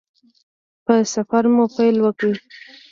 په 0.85 0.93
سفر 1.13 1.43
مو 1.53 1.65
پیل 1.75 1.95
وکړ. 2.01 2.33